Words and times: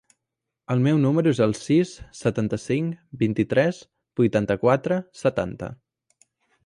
El 0.75 0.79
meu 0.85 0.95
número 1.01 1.33
es 1.35 1.41
el 1.45 1.53
sis, 1.59 1.91
setanta-cinc, 2.21 2.97
vint-i-tres, 3.25 3.83
vuitanta-quatre, 4.23 4.99
setanta. 5.25 5.71